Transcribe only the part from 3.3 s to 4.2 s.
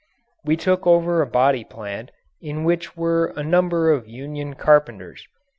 a number of